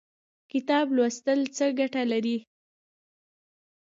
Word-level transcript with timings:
کتاب 0.51 0.85
لوستل 0.95 1.39
څه 1.55 1.65
ګټه 1.79 2.01
لري؟ 2.11 2.37